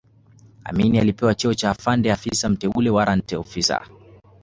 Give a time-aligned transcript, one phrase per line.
[0.63, 3.81] Amin alipewa cheo cha Afande Afisa Mteule warrant officer